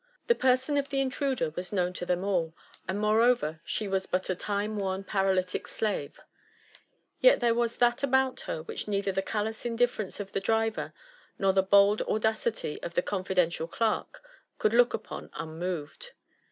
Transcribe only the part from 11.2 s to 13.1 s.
nor the bold au dacity of the